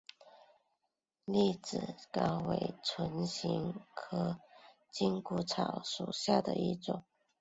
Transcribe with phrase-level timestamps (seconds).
[1.27, 4.39] 痢止蒿为唇形科
[4.89, 7.03] 筋骨草属下的一个种。